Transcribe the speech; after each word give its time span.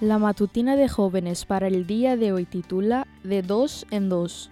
La 0.00 0.18
matutina 0.18 0.76
de 0.76 0.88
jóvenes 0.88 1.44
para 1.44 1.66
el 1.66 1.86
día 1.86 2.16
de 2.16 2.32
hoy 2.32 2.46
titula 2.46 3.06
De 3.22 3.42
dos 3.42 3.84
en 3.90 4.08
dos. 4.08 4.48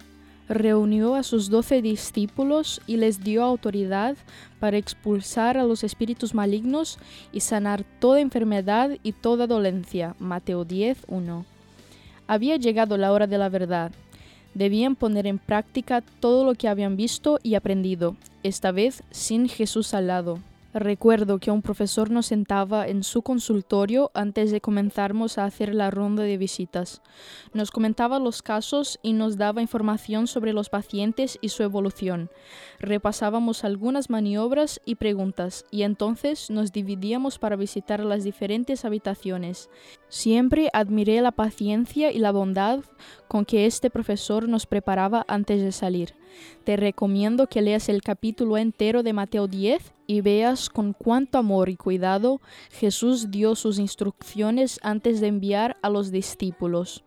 Reunió 0.47 1.15
a 1.15 1.23
sus 1.23 1.49
doce 1.49 1.81
discípulos 1.81 2.81
y 2.85 2.97
les 2.97 3.23
dio 3.23 3.43
autoridad 3.43 4.15
para 4.59 4.77
expulsar 4.77 5.57
a 5.57 5.63
los 5.63 5.83
espíritus 5.83 6.35
malignos 6.35 6.99
y 7.33 7.39
sanar 7.39 7.83
toda 7.99 8.21
enfermedad 8.21 8.91
y 9.01 9.11
toda 9.11 9.47
dolencia. 9.47 10.15
Mateo 10.19 10.65
10, 10.65 11.05
1. 11.07 11.45
Había 12.27 12.57
llegado 12.57 12.95
la 12.97 13.11
hora 13.11 13.25
de 13.25 13.39
la 13.39 13.49
verdad. 13.49 13.91
Debían 14.53 14.95
poner 14.95 15.25
en 15.25 15.39
práctica 15.39 16.03
todo 16.19 16.45
lo 16.45 16.53
que 16.53 16.67
habían 16.67 16.95
visto 16.95 17.39
y 17.41 17.55
aprendido, 17.55 18.15
esta 18.43 18.71
vez 18.71 19.01
sin 19.09 19.49
Jesús 19.49 19.95
al 19.95 20.05
lado. 20.05 20.37
Recuerdo 20.73 21.39
que 21.39 21.49
un 21.49 21.63
profesor 21.63 22.11
nos 22.11 22.27
sentaba 22.27 22.87
en 22.87 23.03
su 23.03 23.23
consultorio 23.23 24.11
antes 24.13 24.51
de 24.51 24.61
comenzarmos 24.61 25.39
a 25.39 25.45
hacer 25.45 25.73
la 25.73 25.89
ronda 25.89 26.21
de 26.21 26.37
visitas. 26.37 27.01
Nos 27.53 27.71
comentaba 27.71 28.19
los 28.19 28.43
casos 28.43 28.99
y 29.01 29.13
nos 29.13 29.37
daba 29.37 29.63
información 29.63 30.27
sobre 30.27 30.53
los 30.53 30.69
pacientes 30.69 31.39
y 31.41 31.49
su 31.49 31.63
evolución. 31.63 32.29
Repasábamos 32.79 33.63
algunas 33.63 34.11
maniobras 34.11 34.79
y 34.85 34.95
preguntas 34.95 35.65
y 35.71 35.81
entonces 35.81 36.51
nos 36.51 36.71
dividíamos 36.71 37.39
para 37.39 37.55
visitar 37.55 38.01
las 38.01 38.23
diferentes 38.23 38.85
habitaciones. 38.85 39.71
Siempre 40.07 40.69
admiré 40.73 41.19
la 41.21 41.31
paciencia 41.31 42.11
y 42.11 42.19
la 42.19 42.31
bondad 42.31 42.81
con 43.27 43.43
que 43.43 43.65
este 43.65 43.89
profesor 43.89 44.47
nos 44.47 44.67
preparaba 44.67 45.25
antes 45.27 45.63
de 45.63 45.71
salir. 45.71 46.13
Te 46.63 46.77
recomiendo 46.77 47.47
que 47.47 47.61
leas 47.61 47.89
el 47.89 48.01
capítulo 48.01 48.57
entero 48.57 49.03
de 49.03 49.13
Mateo 49.13 49.47
10 49.47 49.93
y 50.07 50.21
veas 50.21 50.69
con 50.69 50.93
cuánto 50.93 51.37
amor 51.37 51.69
y 51.69 51.75
cuidado 51.75 52.41
Jesús 52.71 53.31
dio 53.31 53.55
sus 53.55 53.79
instrucciones 53.79 54.79
antes 54.83 55.21
de 55.21 55.27
enviar 55.27 55.77
a 55.81 55.89
los 55.89 56.11
discípulos. 56.11 57.03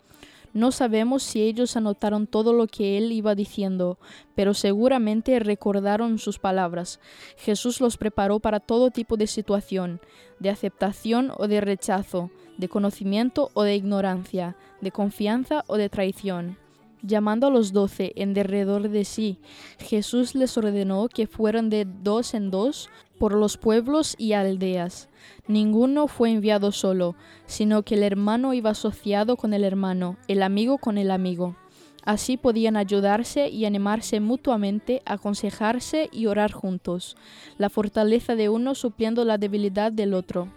No 0.55 0.70
sabemos 0.70 1.23
si 1.23 1.43
ellos 1.43 1.77
anotaron 1.77 2.27
todo 2.27 2.53
lo 2.53 2.67
que 2.67 2.98
él 2.98 3.11
iba 3.11 3.34
diciendo, 3.34 3.98
pero 4.34 4.53
seguramente 4.53 5.39
recordaron 5.39 6.19
sus 6.19 6.39
palabras. 6.39 7.00
Jesús 7.39 7.81
los 7.81 7.97
preparó 7.97 8.39
para 8.39 8.61
todo 8.61 8.91
tipo 8.91 9.17
de 9.17 9.27
situación, 9.27 10.00
de 10.41 10.50
aceptación 10.50 11.33
o 11.39 11.48
de 11.48 11.62
rechazo, 11.62 12.31
de 12.59 12.69
conocimiento 12.69 13.50
o 13.55 13.62
de 13.62 13.77
ignorancia, 13.77 14.56
de 14.83 14.91
confianza 14.91 15.65
o 15.69 15.78
de 15.78 15.89
traición. 15.89 16.59
Llamando 17.03 17.48
a 17.48 17.50
los 17.50 17.72
doce 17.72 18.12
en 18.14 18.33
derredor 18.33 18.89
de 18.89 19.05
sí, 19.05 19.39
Jesús 19.78 20.36
les 20.36 20.56
ordenó 20.56 21.09
que 21.09 21.27
fueran 21.27 21.69
de 21.69 21.84
dos 21.84 22.33
en 22.33 22.53
dos 22.53 22.91
por 23.19 23.34
los 23.34 23.56
pueblos 23.56 24.14
y 24.19 24.34
aldeas. 24.34 25.09
Ninguno 25.48 26.06
fue 26.06 26.31
enviado 26.31 26.70
solo, 26.70 27.17
sino 27.47 27.83
que 27.83 27.97
el 27.97 28.05
hermano 28.05 28.55
iba 28.55 28.70
asociado 28.70 29.36
con 29.36 29.53
el 29.53 29.64
hermano, 29.64 30.17
el 30.28 30.44
amigo 30.44 30.78
con 30.78 30.97
el 30.97 31.11
amigo. 31.11 31.56
Así 32.05 32.36
podían 32.36 32.77
ayudarse 32.77 33.48
y 33.48 33.64
animarse 33.64 34.20
mutuamente, 34.20 35.03
aconsejarse 35.05 36.09
y 36.12 36.27
orar 36.27 36.53
juntos, 36.53 37.16
la 37.59 37.69
fortaleza 37.69 38.37
de 38.37 38.48
uno 38.48 38.77
supliendo 38.77 39.25
la 39.25 39.39
debilidad 39.39 39.91
del 39.91 40.14
otro. 40.14 40.48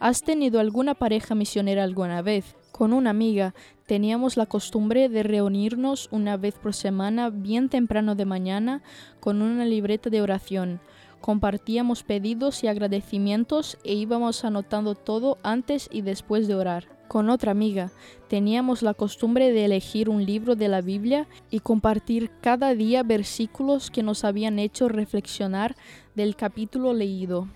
¿Has 0.00 0.22
tenido 0.22 0.60
alguna 0.60 0.94
pareja 0.94 1.34
misionera 1.34 1.82
alguna 1.82 2.22
vez? 2.22 2.54
Con 2.70 2.92
una 2.92 3.10
amiga 3.10 3.54
teníamos 3.88 4.36
la 4.36 4.44
costumbre 4.44 5.08
de 5.08 5.22
reunirnos 5.22 6.08
una 6.12 6.36
vez 6.36 6.54
por 6.58 6.74
semana 6.74 7.30
bien 7.30 7.70
temprano 7.70 8.14
de 8.14 8.26
mañana 8.26 8.82
con 9.18 9.40
una 9.40 9.64
libreta 9.64 10.10
de 10.10 10.20
oración. 10.20 10.80
Compartíamos 11.22 12.02
pedidos 12.02 12.62
y 12.62 12.66
agradecimientos 12.66 13.78
e 13.84 13.94
íbamos 13.94 14.44
anotando 14.44 14.94
todo 14.94 15.38
antes 15.42 15.88
y 15.90 16.02
después 16.02 16.46
de 16.46 16.54
orar. 16.54 16.86
Con 17.08 17.30
otra 17.30 17.50
amiga 17.50 17.90
teníamos 18.28 18.82
la 18.82 18.92
costumbre 18.92 19.52
de 19.52 19.64
elegir 19.64 20.10
un 20.10 20.26
libro 20.26 20.54
de 20.54 20.68
la 20.68 20.82
Biblia 20.82 21.26
y 21.50 21.60
compartir 21.60 22.30
cada 22.42 22.74
día 22.74 23.02
versículos 23.02 23.90
que 23.90 24.02
nos 24.02 24.22
habían 24.22 24.58
hecho 24.58 24.90
reflexionar 24.90 25.76
del 26.14 26.36
capítulo 26.36 26.92
leído. 26.92 27.48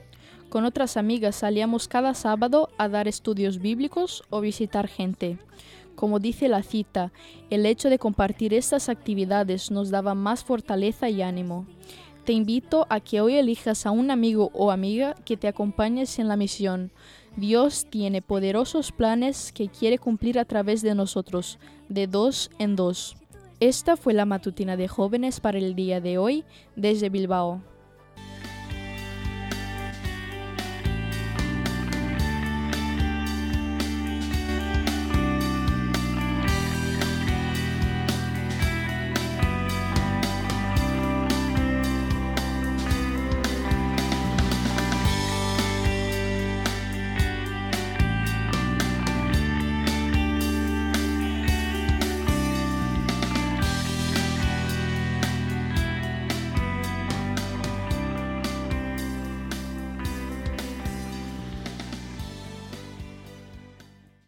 Con 0.48 0.64
otras 0.64 0.96
amigas 0.96 1.36
salíamos 1.36 1.88
cada 1.88 2.14
sábado 2.14 2.70
a 2.78 2.88
dar 2.88 3.06
estudios 3.06 3.58
bíblicos 3.58 4.22
o 4.30 4.40
visitar 4.40 4.88
gente. 4.88 5.38
Como 5.94 6.18
dice 6.18 6.48
la 6.48 6.62
cita, 6.62 7.12
el 7.50 7.66
hecho 7.66 7.90
de 7.90 7.98
compartir 7.98 8.54
estas 8.54 8.88
actividades 8.88 9.70
nos 9.70 9.90
daba 9.90 10.14
más 10.14 10.44
fortaleza 10.44 11.08
y 11.08 11.22
ánimo. 11.22 11.66
Te 12.24 12.32
invito 12.32 12.86
a 12.88 13.00
que 13.00 13.20
hoy 13.20 13.34
elijas 13.34 13.84
a 13.84 13.90
un 13.90 14.10
amigo 14.10 14.50
o 14.54 14.70
amiga 14.70 15.14
que 15.24 15.36
te 15.36 15.48
acompañes 15.48 16.18
en 16.18 16.28
la 16.28 16.36
misión. 16.36 16.92
Dios 17.36 17.86
tiene 17.90 18.22
poderosos 18.22 18.92
planes 18.92 19.52
que 19.52 19.68
quiere 19.68 19.98
cumplir 19.98 20.38
a 20.38 20.44
través 20.44 20.82
de 20.82 20.94
nosotros, 20.94 21.58
de 21.88 22.06
dos 22.06 22.50
en 22.58 22.76
dos. 22.76 23.16
Esta 23.58 23.96
fue 23.96 24.12
la 24.12 24.24
matutina 24.24 24.76
de 24.76 24.88
jóvenes 24.88 25.40
para 25.40 25.58
el 25.58 25.74
día 25.74 26.00
de 26.00 26.18
hoy 26.18 26.44
desde 26.76 27.10
Bilbao. 27.10 27.60